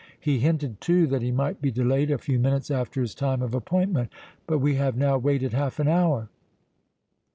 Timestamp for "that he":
1.05-1.31